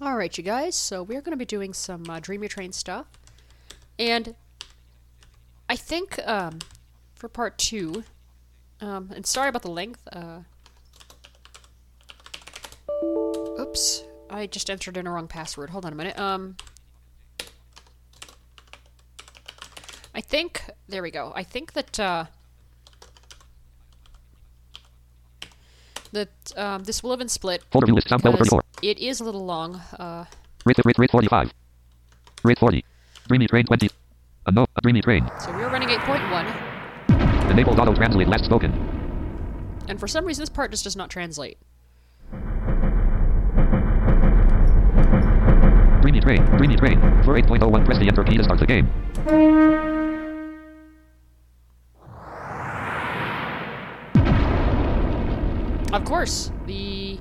Alright, 0.00 0.36
you 0.36 0.44
guys, 0.44 0.74
so 0.74 1.02
we're 1.02 1.20
going 1.20 1.32
to 1.32 1.36
be 1.36 1.44
doing 1.46 1.72
some 1.72 2.04
uh, 2.08 2.20
Dream 2.20 2.42
Your 2.42 2.48
Train 2.48 2.72
stuff. 2.72 3.06
And 3.98 4.34
I 5.68 5.76
think 5.76 6.18
um, 6.26 6.58
for 7.14 7.28
part 7.28 7.56
two, 7.56 8.04
um, 8.80 9.10
and 9.14 9.26
sorry 9.26 9.48
about 9.48 9.62
the 9.62 9.70
length, 9.70 10.06
uh, 10.12 10.40
oops, 13.58 14.04
I 14.34 14.46
just 14.46 14.68
entered 14.68 14.96
in 14.96 15.06
a 15.06 15.12
wrong 15.12 15.28
password. 15.28 15.70
Hold 15.70 15.84
on 15.86 15.92
a 15.92 15.96
minute. 15.96 16.18
Um, 16.18 16.56
I 20.12 20.20
think, 20.20 20.62
there 20.88 21.02
we 21.02 21.10
go. 21.12 21.32
I 21.36 21.44
think 21.44 21.72
that, 21.74 22.00
uh, 22.00 22.24
that 26.12 26.28
um, 26.56 26.82
this 26.84 27.02
will 27.02 27.10
have 27.10 27.18
been 27.18 27.28
split 27.28 27.62
Folder 27.70 27.86
view 27.86 27.94
list 27.94 28.08
sound 28.08 28.24
level 28.24 28.38
34. 28.38 28.62
it 28.82 28.98
is 28.98 29.20
a 29.20 29.24
little 29.24 29.44
long. 29.44 29.76
Uh, 29.98 30.24
Rate, 30.64 30.78
rate, 30.84 30.98
rate 30.98 31.10
45. 31.10 31.52
Rate 32.42 32.58
40. 32.58 32.84
Dreamy 33.28 33.46
train 33.46 33.66
20. 33.66 33.88
A 34.46 34.50
no, 34.52 34.66
a 34.76 34.80
dreamy 34.82 35.00
train. 35.02 35.28
so 35.40 35.54
we 35.56 35.62
are 35.62 35.70
running 35.70 35.88
8.1, 35.88 37.50
Enabled 37.50 37.78
auto 37.78 37.94
translate 37.94 38.28
last 38.28 38.44
spoken. 38.44 38.72
and 39.88 39.98
for 40.00 40.06
some 40.08 40.24
reason 40.24 40.42
this 40.42 40.48
part 40.48 40.70
just 40.72 40.84
does 40.84 40.96
not 40.96 41.08
translate. 41.10 41.56
Dreamy 46.04 46.20
train, 46.20 46.44
dreamy 46.58 46.76
train. 46.76 47.00
For 47.24 47.32
8.01, 47.32 47.86
press 47.86 47.98
the 47.98 48.06
enter 48.06 48.22
key 48.24 48.36
to 48.36 48.44
start 48.44 48.60
the 48.60 48.66
game. 48.66 48.92
Of 55.94 56.04
course, 56.04 56.52
the 56.66 57.18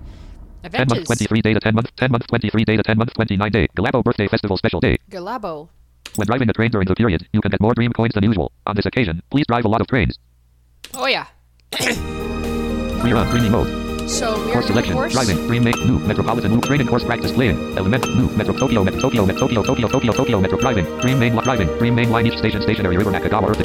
10 0.63 0.65
event 0.65 0.89
month, 0.89 1.05
23 1.05 1.41
day 1.41 1.53
to 1.53 1.61
10 1.61 1.75
month, 1.75 1.95
10 1.95 2.11
month, 2.11 2.27
23 2.27 2.65
day 2.65 2.75
to 2.75 2.83
10 2.83 2.97
month, 2.97 3.13
29 3.13 3.51
day. 3.53 3.67
Galabo 3.77 4.03
birthday 4.03 4.27
festival 4.27 4.57
special 4.57 4.81
day. 4.81 4.97
Galabo. 5.09 5.69
When 6.17 6.27
driving 6.27 6.49
a 6.49 6.53
train 6.53 6.71
during 6.71 6.89
the 6.89 6.95
period, 6.95 7.25
you 7.31 7.39
can 7.39 7.51
get 7.51 7.61
more 7.61 7.73
dream 7.73 7.93
coins 7.93 8.15
than 8.15 8.25
usual. 8.25 8.51
On 8.67 8.75
this 8.75 8.85
occasion, 8.85 9.23
please 9.29 9.47
drive 9.47 9.63
a 9.63 9.69
lot 9.69 9.79
of 9.79 9.87
trains. 9.87 10.19
Oh 10.93 11.07
yeah. 11.07 11.27
Free 11.71 13.13
run, 13.13 13.29
dreamy 13.29 13.47
mode. 13.47 13.82
So 14.07 14.35
we're 14.45 14.53
Course 14.53 14.67
selection, 14.67 14.93
course. 14.93 15.13
driving, 15.13 15.37
dream 15.47 15.63
make, 15.63 15.77
new, 15.77 15.97
metropolitan. 15.99 16.51
Move, 16.51 16.63
training 16.63 16.87
course 16.87 17.03
practice. 17.03 17.31
Playing, 17.31 17.57
element, 17.77 18.05
new, 18.15 18.27
metro, 18.35 18.53
Tokyo, 18.53 18.83
metro, 18.83 18.99
Tokyo, 18.99 19.25
metro, 19.25 19.47
Tokyo, 19.47 19.63
Tokyo, 19.63 19.87
Tokyo, 19.87 20.11
Tokyo, 20.11 20.41
metro, 20.41 20.57
driving, 20.57 20.85
dream 20.99 21.19
main, 21.19 21.33
driving, 21.35 21.67
dream 21.77 21.95
main 21.95 22.09
line, 22.11 22.27
each 22.27 22.37
station, 22.37 22.61
stationary, 22.61 22.97
river, 22.97 23.11
Nakagawa, 23.11 23.49
Earth. 23.49 23.59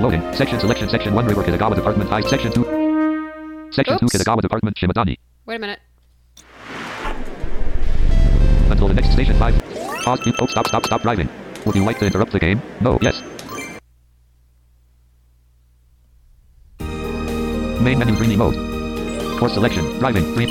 Loading, 0.00 0.22
section 0.34 0.58
selection, 0.60 0.88
section 0.88 1.14
1, 1.14 1.26
river, 1.26 1.42
Kitagawa 1.42 1.74
department, 1.74 2.10
I, 2.10 2.20
section 2.22 2.52
2, 2.52 3.70
section 3.70 3.98
2, 3.98 4.04
Oops. 4.04 4.16
Kitagawa 4.16 4.40
department, 4.40 4.76
Shimadani. 4.76 5.16
Wait 5.46 5.56
a 5.56 5.58
minute. 5.58 5.80
Until 8.70 8.88
the 8.88 8.94
next 8.94 9.12
station. 9.12 9.36
5. 9.38 9.62
Pause, 10.04 10.32
oh, 10.40 10.46
stop, 10.46 10.66
stop, 10.66 10.84
stop. 10.86 11.02
Driving. 11.02 11.28
Would 11.64 11.76
you 11.76 11.84
like 11.84 11.98
to 11.98 12.06
interrupt 12.06 12.32
the 12.32 12.40
game? 12.40 12.60
No, 12.80 12.98
yes. 13.00 13.22
Main 17.84 17.98
menu 17.98 18.16
dreamy 18.16 18.34
mode. 18.36 18.56
Course 19.38 19.52
selection, 19.52 19.84
driving, 19.98 20.24
dream. 20.32 20.48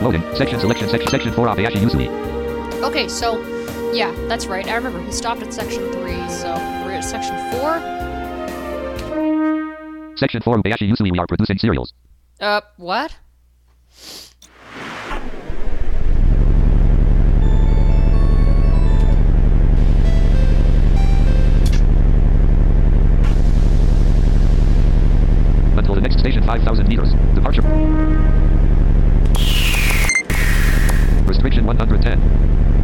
Loading, 0.00 0.22
section 0.34 0.58
selection, 0.58 0.88
section, 0.88 1.08
section 1.10 1.32
4 1.32 1.46
Abayashi 1.48 1.76
Yusui. 1.76 2.08
Okay, 2.82 3.08
so 3.08 3.42
yeah, 3.92 4.10
that's 4.26 4.46
right. 4.46 4.66
I 4.66 4.76
remember 4.76 5.02
we 5.02 5.12
stopped 5.12 5.42
at 5.42 5.52
section 5.52 5.92
three, 5.92 6.26
so 6.30 6.54
we're 6.84 6.92
at 6.92 7.04
section 7.04 7.36
four. 7.52 7.78
Section 10.16 10.40
4 10.40 10.56
Ubayashi 10.56 10.88
Yusui 10.90 11.12
we 11.12 11.18
are 11.18 11.26
producing 11.26 11.58
cereals. 11.58 11.92
Uh, 12.40 12.62
what? 12.78 13.14
The 25.96 26.02
next 26.02 26.18
station 26.18 26.44
5,000 26.44 26.88
meters. 26.88 27.10
Departure. 27.34 27.62
Restriction 31.26 31.64
110. 31.64 32.75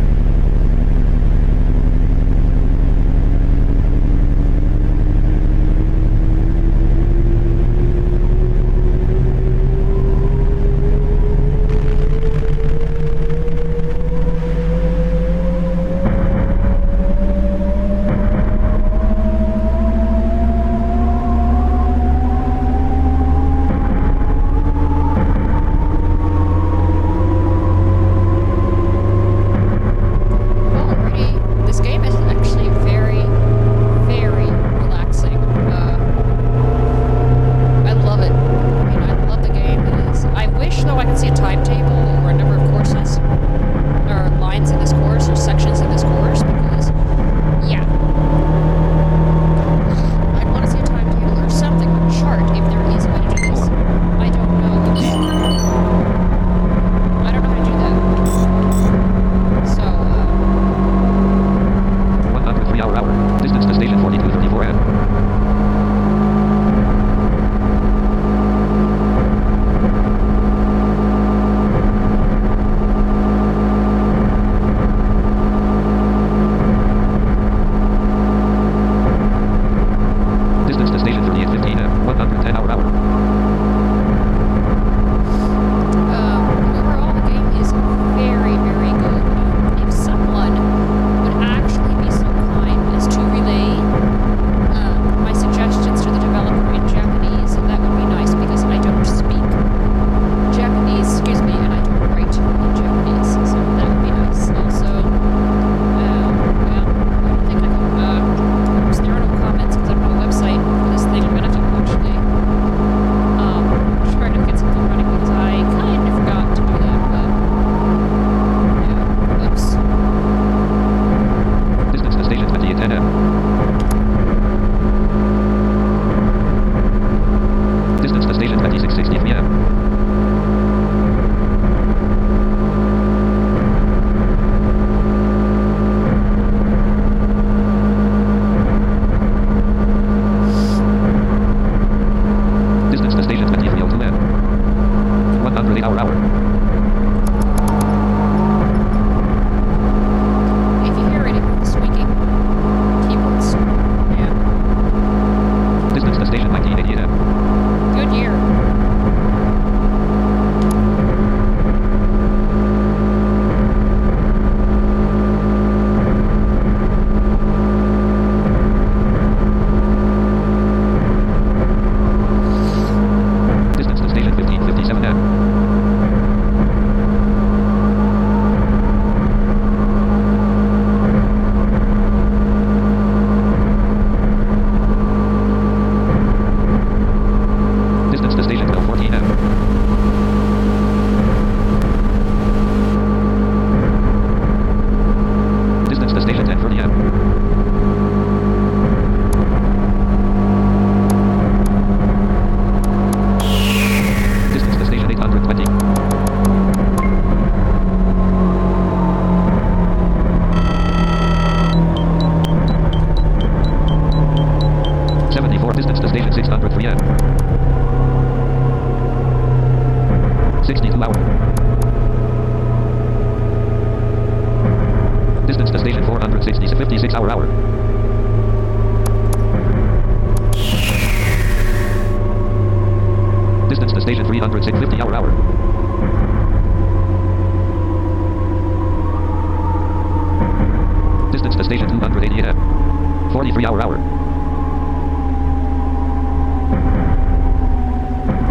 Station 241.73 241.89
280 241.89 242.43
AM. 242.43 243.33
43 243.33 243.65
hour 243.65 243.81
hour. 243.81 243.97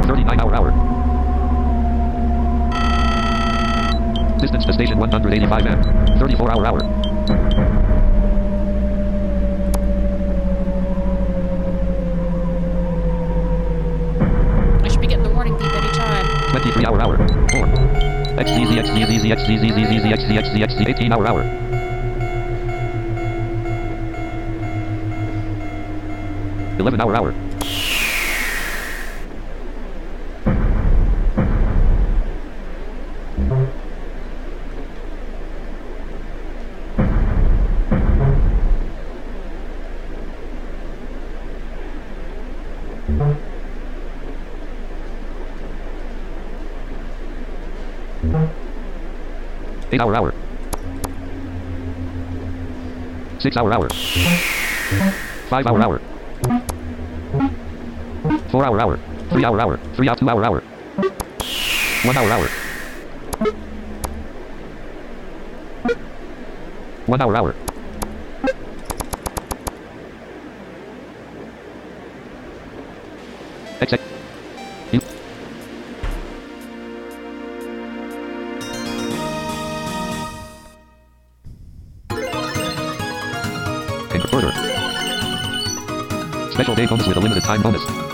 39 0.08 0.40
hour 0.40 0.56
hour. 0.56 0.72
Distance 4.40 4.66
to 4.66 4.74
station 4.74 4.98
185 4.98 5.66
M. 5.68 5.84
34 6.18 6.52
hour 6.52 6.66
hour. 6.66 6.82
I 14.82 14.88
should 14.90 15.00
be 15.00 15.06
getting 15.06 15.22
the 15.22 15.30
warning 15.30 15.56
beep 15.60 15.72
anytime. 15.72 16.26
23 16.50 16.86
hour 16.88 17.00
hour. 17.00 17.18
4. 17.18 17.28
XZZ 18.42 18.82
XZZ 18.82 19.30
XZZ 19.30 19.66
XZZ 20.10 20.58
XZZ 20.58 20.90
18 20.90 21.14
hour 21.14 21.28
hour. 21.28 21.81
Eleven 26.82 27.00
hour 27.00 27.16
hour. 27.16 27.34
Eight 49.92 50.02
hour 50.02 50.16
hour. 50.16 50.34
Six 53.38 53.56
hour 53.56 53.72
hour. 53.72 53.88
Five 55.50 55.68
hour 55.68 55.80
hour. 55.80 56.11
Four 58.52 58.66
hour 58.66 58.82
hour. 58.82 59.00
Three 59.30 59.46
hour 59.46 59.62
hour. 59.62 59.80
Three 59.96 60.10
hour 60.10 60.16
two 60.18 60.30
hour 60.30 60.44
hour. 60.44 60.62
One 62.04 62.18
hour 62.18 62.30
hour. 62.30 62.48
One 67.06 67.22
hour 67.22 67.36
hour. 67.38 67.56
X. 73.80 73.94
You. 74.92 75.00
Further. 84.30 84.52
Special 86.52 86.76
day 86.76 86.86
bonus 86.86 87.08
with 87.08 87.16
a 87.16 87.20
limited 87.22 87.44
time 87.44 87.62
bonus. 87.62 88.11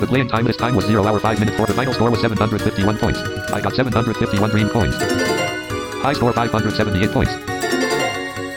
The 0.00 0.06
playing 0.06 0.28
time 0.28 0.44
this 0.44 0.56
time 0.56 0.76
was 0.76 0.84
0 0.84 1.06
hour 1.06 1.18
5 1.18 1.40
minutes 1.40 1.56
4. 1.56 1.66
The 1.66 1.72
final 1.72 1.94
score 1.94 2.10
was 2.10 2.20
751 2.20 2.98
points. 2.98 3.18
I 3.50 3.60
got 3.62 3.74
751 3.74 4.50
dream 4.50 4.68
coins. 4.68 4.94
High 6.02 6.12
score 6.12 6.32
578 6.32 7.10
points. 7.10 7.32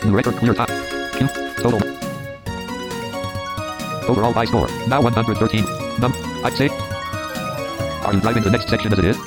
New 0.03 0.13
record 0.13 0.35
clear 0.35 0.53
top. 0.53 0.67
Q. 0.67 1.27
Total. 1.57 1.79
Overall 4.09 4.33
high 4.33 4.45
score. 4.45 4.67
Now 4.87 5.01
113. 5.01 5.63
Num. 5.99 6.13
I'd 6.43 6.53
say. 6.53 6.67
Are 8.05 8.13
you 8.13 8.19
driving 8.19 8.43
the 8.43 8.51
next 8.51 8.67
section 8.67 8.91
as 8.91 8.99
it 8.99 9.05
is? 9.05 9.17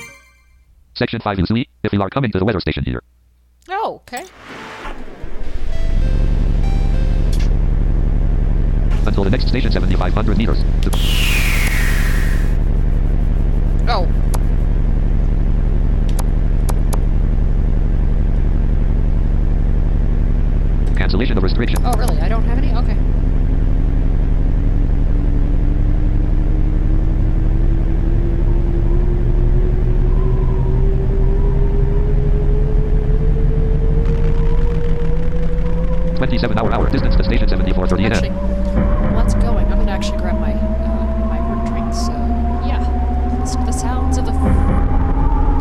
Section 0.94 1.20
5 1.20 1.38
Usui, 1.38 1.66
if 1.82 1.92
you 1.92 2.02
are 2.02 2.10
coming 2.10 2.30
to 2.32 2.38
the 2.38 2.44
weather 2.44 2.60
station 2.60 2.84
here. 2.84 3.02
Oh, 3.70 4.02
okay. 4.02 4.24
Until 9.06 9.24
the 9.24 9.30
next 9.30 9.48
station 9.48 9.72
7500 9.72 10.36
meters. 10.36 10.58
Oh. 13.94 14.22
cancellation 21.12 21.36
of 21.36 21.42
restriction. 21.42 21.78
Oh, 21.84 21.92
really? 21.98 22.18
I 22.20 22.28
don't 22.28 22.42
have 22.44 22.56
any? 22.56 22.72
Okay. 22.72 22.94
Twenty-seven 36.16 36.56
hour 36.56 36.72
hour 36.72 36.88
distance 36.88 37.16
to 37.16 37.24
station 37.24 37.48
7430 37.48 38.06
Actually, 38.06 38.30
while 38.30 39.22
that's 39.22 39.34
going, 39.34 39.66
I'm 39.66 39.78
gonna 39.78 39.90
actually 39.90 40.18
grab 40.18 40.40
my 40.40 40.52
uh, 40.54 41.26
my 41.26 41.38
root 41.50 41.66
drink. 41.66 41.92
So 41.92 42.12
yeah, 42.64 42.80
listen 43.40 43.60
to 43.60 43.66
the 43.66 43.72
sounds 44.14 44.28
of 44.28 44.34
the 44.34 44.40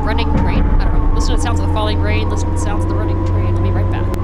running 0.04 0.28
train. 0.38 0.64
I 0.64 0.86
don't 0.86 0.94
know. 0.94 1.14
Listen 1.16 1.32
to 1.32 1.38
the 1.38 1.42
sounds 1.42 1.60
of 1.60 1.68
the 1.68 1.74
falling 1.74 2.02
rain. 2.02 2.30
Listen 2.30 2.50
to 2.50 2.56
the 2.56 2.60
sounds 2.60 2.84
of 2.84 2.90
the 2.90 2.96
running 2.96 3.26
train. 3.28 3.56
I'll 3.56 3.64
be 3.64 3.72
right 3.72 3.90
back. 3.90 4.21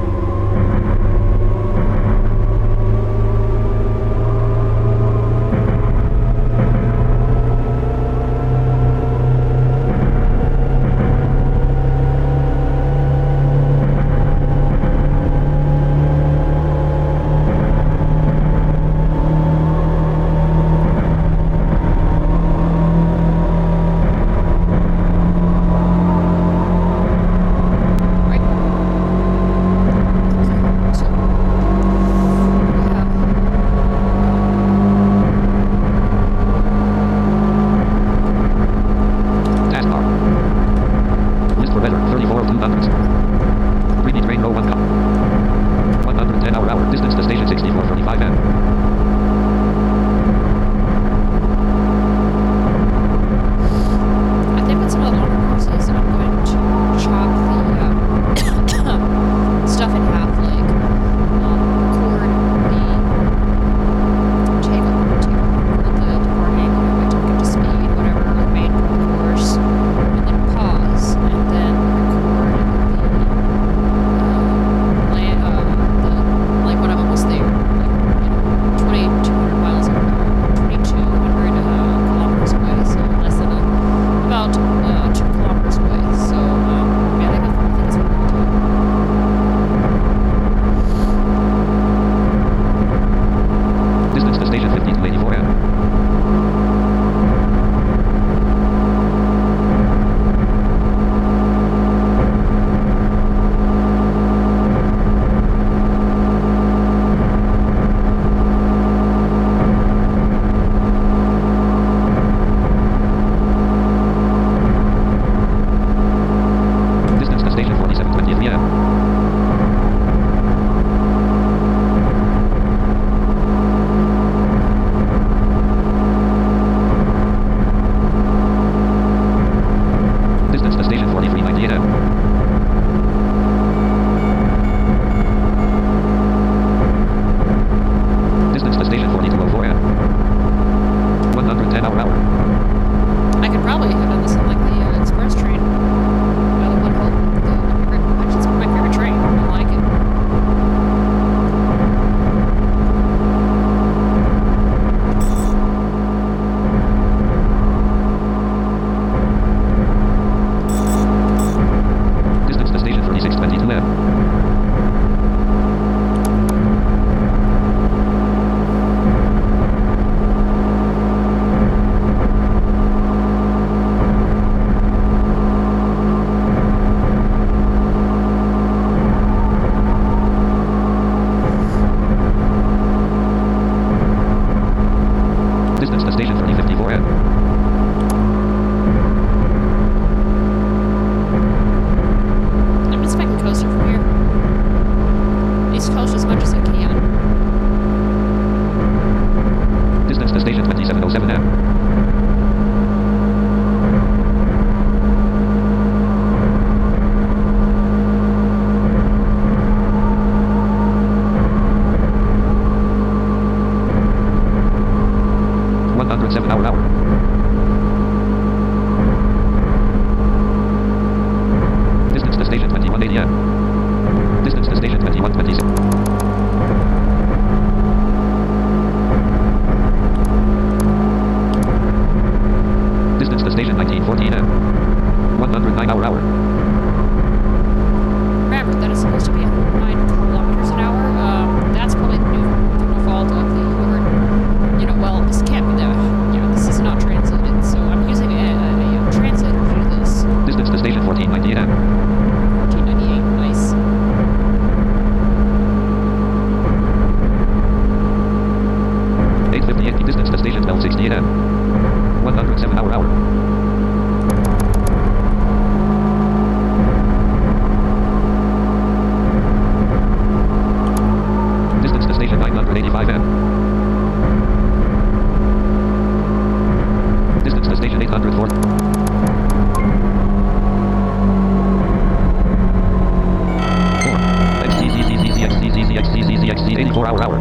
Hour 287.07 287.23
hour. 287.23 287.39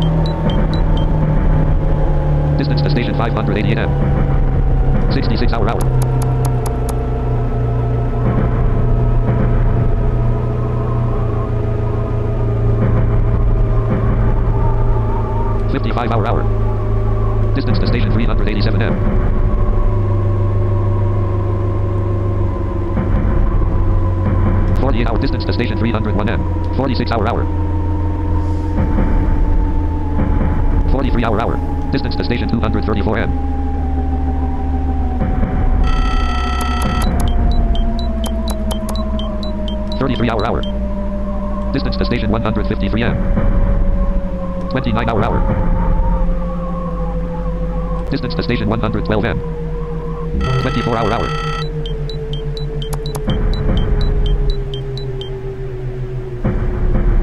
Distance 2.57 2.83
to 2.83 2.91
station 2.91 3.15
588 3.17 3.79
M. 3.79 3.91
66 5.13 5.53
hour 5.53 5.69
hour. 5.69 5.81
Fifty-five 15.73 16.11
hour 16.13 16.27
hour. 16.29 16.45
Distance 17.57 17.81
to 17.81 17.87
station 17.89 18.13
387 18.13 18.83
M. 18.83 18.95
Forty-eight 24.81 25.09
hour 25.09 25.19
distance 25.19 25.45
to 25.45 25.53
station 25.53 25.77
301 25.77 26.29
M. 26.29 26.77
Forty-six 26.77 27.11
hour 27.11 27.27
hour. 27.29 29.16
Forty-three 31.07 31.25
hour 31.25 31.41
hour. 31.41 31.57
Distance 31.93 32.17
to 32.17 32.25
station 32.25 32.49
234 32.49 33.19
M. 33.19 33.31
Thirty-three 40.01 40.29
hour 40.29 40.45
hour. 40.45 40.63
Distance 41.73 41.97
to 41.97 42.05
station 42.05 42.33
153 42.33 43.03
M. 43.05 43.15
Twenty-nine 44.71 45.09
hour 45.09 45.23
hour. 45.23 45.39
Distance 48.11 48.35
to 48.35 48.43
station 48.43 48.69
112 48.69 49.25
M. 49.25 49.39
Twenty-four 50.63 50.97
hour 50.97 51.13
hour. 51.13 51.29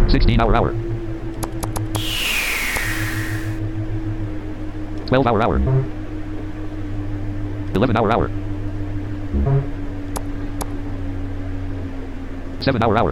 Sixteen 0.10 0.40
hour 0.40 0.56
hour. 0.56 0.83
Twelve 5.14 5.28
hour 5.28 5.44
hour. 5.44 5.62
Eleven 7.76 7.98
hour 7.98 8.12
hour. 8.12 8.32
Seven 12.62 12.82
hour 12.82 12.98
hour. 12.98 13.12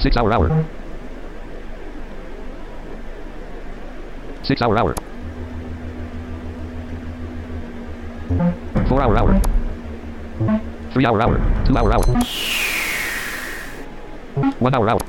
Six 0.00 0.14
hour 0.18 0.32
hour. 0.34 0.64
Six 4.42 4.60
hour 4.60 4.78
hour. 4.78 4.94
Four 8.86 9.00
hour 9.00 9.16
hour. 9.16 9.40
Three 10.92 11.06
hour 11.06 11.22
hour. 11.22 11.40
Two 11.64 11.78
hour 11.78 11.90
hour. 11.90 12.73
One 14.34 14.74
hour 14.74 14.88
hour. 14.88 15.00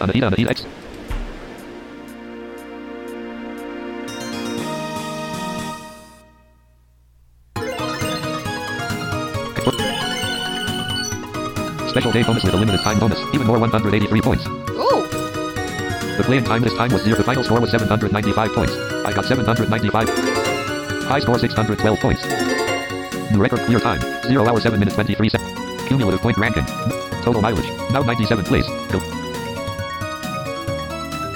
Anita, 0.00 0.26
Anita 0.26 0.50
X. 0.50 0.69
Special 11.90 12.12
day 12.12 12.22
bonus 12.22 12.44
with 12.44 12.54
a 12.54 12.56
limited 12.56 12.80
time 12.82 13.00
bonus. 13.00 13.18
Even 13.34 13.48
more 13.48 13.58
183 13.58 14.20
points. 14.22 14.46
Ooh. 14.46 15.02
The 16.16 16.22
playing 16.24 16.44
time 16.44 16.62
this 16.62 16.72
time 16.74 16.92
was 16.92 17.02
zero. 17.02 17.16
The 17.16 17.24
final 17.24 17.42
score 17.42 17.60
was 17.60 17.72
795 17.72 18.52
points. 18.54 18.72
I 19.04 19.12
got 19.12 19.24
795. 19.24 20.08
High 21.08 21.18
score 21.18 21.36
612 21.36 21.98
points. 21.98 22.22
New 23.32 23.42
record 23.42 23.58
clear 23.66 23.80
time. 23.80 24.00
0 24.22 24.46
hour 24.46 24.60
7 24.60 24.78
minutes 24.78 24.94
23 24.94 25.28
seconds. 25.30 25.88
Cumulative 25.88 26.20
point 26.20 26.38
ranking. 26.38 26.64
Total 27.22 27.42
mileage. 27.42 27.66
Now 27.90 28.04
97th 28.04 28.46
place. 28.46 28.66
Go. 28.92 28.98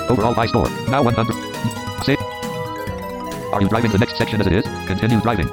Overall 0.09 0.35
high 0.35 0.47
score. 0.47 0.71
Now 0.89 1.03
100. 1.03 2.05
Save. 2.05 2.23
Are 3.53 3.61
you 3.61 3.69
driving 3.69 3.91
the 3.91 3.99
next 3.99 4.17
section 4.17 4.41
as 4.41 4.47
it 4.47 4.53
is? 4.53 4.65
Continue 4.87 5.21
driving. 5.21 5.49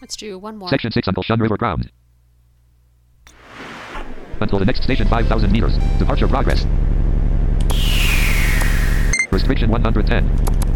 Let's 0.00 0.16
do 0.16 0.38
one 0.38 0.56
more. 0.56 0.70
Section 0.70 0.90
6 0.92 1.08
until 1.08 1.22
Shun 1.22 1.40
River 1.40 1.58
Ground. 1.58 1.92
Until 4.42 4.58
the 4.58 4.64
next 4.64 4.82
station 4.82 5.06
5,000 5.06 5.52
meters. 5.52 5.78
Departure 5.98 6.26
progress. 6.26 6.66
Restriction 9.30 9.70
110. 9.70 10.71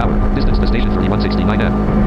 hour. 0.00 0.34
Distance 0.34 0.58
to 0.58 0.66
station 0.66 0.90
3169M. 0.90 1.97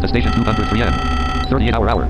To 0.00 0.08
station 0.08 0.30
203 0.32 0.82
M. 0.82 0.92
38 1.48 1.74
hour 1.74 1.88
hour. 1.88 2.06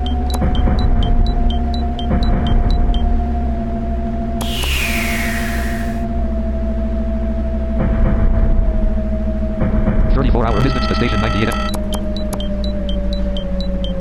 Thirty-four 10.13 10.45
hour 10.45 10.61
distance 10.61 10.87
to 10.87 10.95
station 10.95 11.21
ninety-eight. 11.21 11.49
M. 11.49 11.59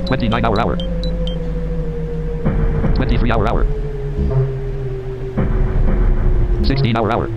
Twenty-nine 0.07 0.45
hour 0.45 0.61
hour. 0.61 0.77
Twenty-three 2.97 3.31
hour 3.31 3.47
hour. 3.49 3.67
Sixteen 6.67 6.97
hour 6.97 7.13
hour. 7.13 7.29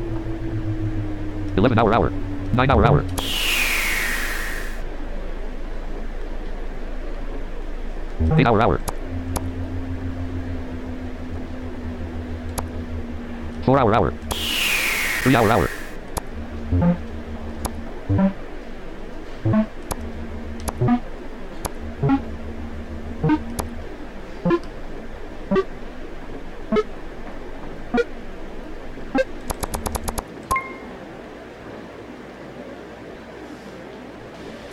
Eleven 1.57 1.77
hour 1.77 1.93
hour. 1.93 2.09
Nine 2.53 2.69
hour 2.71 2.85
hour. 2.85 3.03
Eight 8.39 8.47
hour 8.47 8.61
hour. 8.61 8.79
Four 13.65 13.79
hour 13.79 13.93
hour. 13.93 14.11
Three 15.23 15.35
hour 15.35 15.51
hour. 15.51 15.69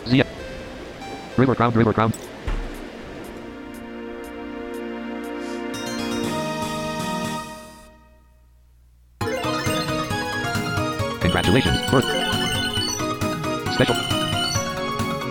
Zia. 0.07 0.25
River 1.35 1.55
Crown, 1.55 1.73
River 1.73 1.91
Crown. 1.91 2.26
Birth. 11.65 12.05
Special. 13.73 13.95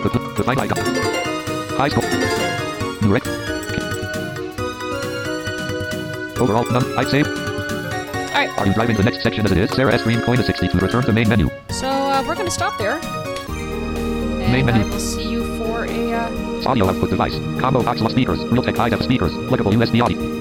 The, 0.03 0.09
the, 0.11 0.33
the 0.35 0.43
fight 0.43 0.57
I 0.57 0.67
got. 0.67 0.77
High 1.77 1.87
score. 1.87 2.03
New 3.01 3.13
rec. 3.13 3.25
Overall, 6.37 6.65
none. 6.69 6.83
I'd 6.97 7.07
say. 7.07 7.23
Alright, 7.23 8.49
Are 8.59 8.67
you 8.67 8.73
driving 8.73 8.97
the 8.97 9.03
next 9.03 9.23
section 9.23 9.45
as 9.45 9.51
it 9.53 9.57
is? 9.57 9.71
Sarah 9.71 9.93
S. 9.93 10.03
Green 10.03 10.21
coin 10.21 10.37
a 10.39 10.43
62. 10.43 10.77
Return 10.79 11.03
to 11.03 11.13
main 11.13 11.29
menu. 11.29 11.49
so 11.69 11.87
uh, 11.87 12.21
we're 12.27 12.35
gonna 12.35 12.51
stop 12.51 12.77
there. 12.77 12.99
And 12.99 14.51
Main 14.51 14.65
menu. 14.65 14.83
I 14.83 14.89
will 14.89 14.99
see 14.99 15.31
you 15.31 15.45
for 15.57 15.85
a, 15.85 16.13
uh, 16.13 16.67
Audio 16.67 16.89
output 16.89 17.09
device. 17.09 17.35
Combo 17.61 17.81
Oxla 17.83 18.11
speakers. 18.11 18.39
Realtek 18.39 18.75
high 18.75 18.89
def 18.89 19.01
speakers. 19.01 19.31
Pluggable 19.31 19.71
USB 19.71 20.03
audio. 20.03 20.36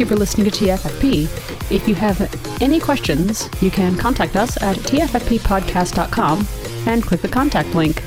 You 0.00 0.06
for 0.06 0.16
listening 0.16 0.50
to 0.50 0.64
TFFP. 0.64 1.24
If 1.70 1.86
you 1.86 1.94
have 1.94 2.18
any 2.62 2.80
questions, 2.80 3.50
you 3.60 3.70
can 3.70 3.94
contact 3.98 4.34
us 4.34 4.56
at 4.62 4.76
tffppodcast.com 4.76 6.48
and 6.86 7.02
click 7.02 7.20
the 7.20 7.28
contact 7.28 7.74
link. 7.74 8.02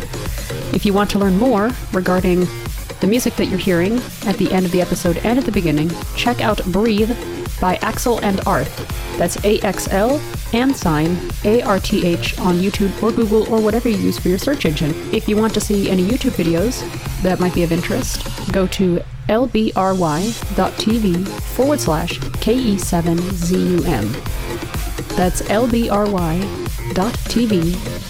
If 0.73 0.87
you 0.87 0.93
want 0.93 1.11
to 1.11 1.19
learn 1.19 1.37
more 1.37 1.69
regarding 1.91 2.47
the 2.99 3.05
music 3.05 3.35
that 3.35 3.45
you're 3.45 3.59
hearing 3.59 4.01
at 4.25 4.37
the 4.37 4.51
end 4.51 4.65
of 4.65 4.71
the 4.71 4.81
episode 4.81 5.17
and 5.17 5.37
at 5.37 5.45
the 5.45 5.51
beginning, 5.51 5.91
check 6.15 6.41
out 6.41 6.65
Breathe 6.71 7.11
by 7.61 7.75
Axl 7.75 8.23
and 8.23 8.41
Arth. 8.47 8.75
That's 9.19 9.37
A 9.45 9.59
X 9.59 9.87
L 9.89 10.19
and 10.51 10.75
sign 10.75 11.15
A 11.43 11.61
R 11.61 11.79
T 11.79 12.07
H 12.07 12.39
on 12.39 12.55
YouTube 12.55 13.03
or 13.03 13.11
Google 13.11 13.47
or 13.53 13.61
whatever 13.61 13.87
you 13.87 13.97
use 13.97 14.17
for 14.17 14.29
your 14.29 14.39
search 14.39 14.65
engine. 14.65 14.95
If 15.13 15.29
you 15.29 15.37
want 15.37 15.53
to 15.53 15.61
see 15.61 15.91
any 15.91 16.03
YouTube 16.03 16.31
videos 16.31 16.81
that 17.21 17.39
might 17.39 17.53
be 17.53 17.61
of 17.61 17.71
interest, 17.71 18.25
go 18.51 18.65
to 18.65 18.99
lbry.tv 19.27 21.27
forward 21.27 21.79
slash 21.79 22.19
KE7ZUM. 22.19 24.13
That's 25.15 25.41
lbry.tv 25.43 26.43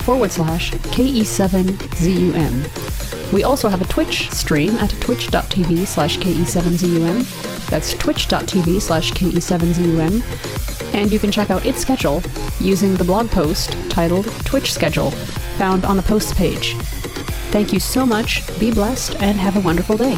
forward 0.04 0.32
slash 0.32 0.72
KE7ZUM. 0.72 2.94
We 3.34 3.44
also 3.44 3.68
have 3.68 3.82
a 3.82 3.86
Twitch 3.86 4.32
stream 4.32 4.78
at 4.78 4.92
twitch.tv 5.02 5.88
slash 5.88 6.18
KE7ZUM. 6.20 7.70
That's 7.70 7.94
twitch.tv 7.96 8.82
slash 8.82 9.12
KE7ZUM. 9.12 10.94
And 10.94 11.12
you 11.12 11.20
can 11.20 11.32
check 11.32 11.50
out 11.50 11.66
its 11.66 11.80
schedule 11.80 12.22
using 12.60 12.96
the 12.96 13.04
blog 13.04 13.32
post 13.32 13.72
titled 13.90 14.26
Twitch 14.46 14.72
Schedule, 14.72 15.12
found 15.58 15.86
on 15.86 15.98
the 15.98 16.04
posts 16.04 16.34
page. 16.34 16.76
Thank 17.52 17.74
you 17.74 17.80
so 17.80 18.06
much, 18.06 18.44
be 18.60 18.72
blessed, 18.72 19.16
and 19.22 19.38
have 19.38 19.58
a 19.58 19.62
wonderful 19.62 19.98
day. 19.98 20.18